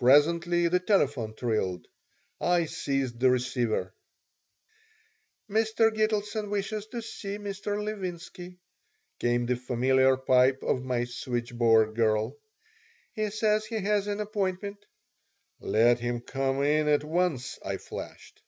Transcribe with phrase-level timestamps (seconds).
[0.00, 1.86] Presently the telephone trilled.
[2.40, 3.94] I seized the receiver
[5.48, 5.94] "Mr.
[5.94, 7.80] Gitelson wishes to see Mr.
[7.80, 8.58] Levinsky,"
[9.20, 12.36] came the familiar pipe of my switchboard girl.
[13.12, 14.84] "He says he has an appointment"
[15.60, 18.42] "Let him come in at once," I flashed.